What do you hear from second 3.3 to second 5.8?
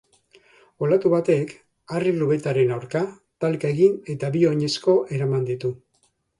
talka egin eta bi oinezko eraman ditu.